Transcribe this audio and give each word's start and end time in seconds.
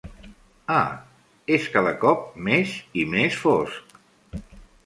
Ah, 0.75 0.85
és 1.59 1.69
cada 1.75 1.93
cop 2.05 2.25
més 2.49 2.75
i 3.03 3.07
més 3.15 3.39
fosc. 3.45 3.97